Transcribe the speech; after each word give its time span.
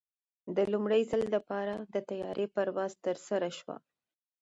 د 0.55 0.57
لومړي 0.71 1.01
ځل 1.11 1.21
لپاره 1.35 1.73
د 1.93 1.95
طیارې 2.09 2.45
پرواز 2.55 2.91
ترسره 3.05 3.49
شو. 3.59 3.75